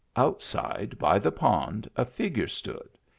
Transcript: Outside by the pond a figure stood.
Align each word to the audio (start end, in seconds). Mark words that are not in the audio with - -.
Outside 0.15 0.97
by 0.97 1.19
the 1.19 1.31
pond 1.31 1.87
a 1.95 2.05
figure 2.05 2.47
stood. 2.47 2.89